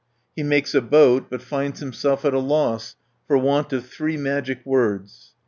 [0.35, 2.95] He makes a boat, but finds himself at a loss
[3.27, 5.37] for want of three magic words (1 118).